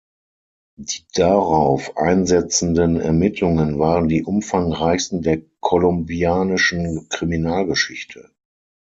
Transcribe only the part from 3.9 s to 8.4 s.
die umfangreichsten der kolumbianischen Kriminalgeschichte.